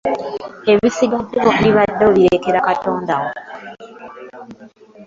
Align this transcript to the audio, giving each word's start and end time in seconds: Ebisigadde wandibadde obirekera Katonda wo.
Ebisigadde 0.71 1.37
wandibadde 1.45 2.03
obirekera 2.09 2.65
Katonda 2.67 3.13
wo. 3.21 3.29